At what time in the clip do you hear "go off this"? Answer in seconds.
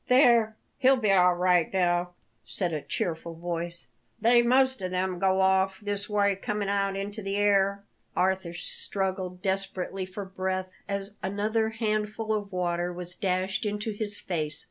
5.19-6.09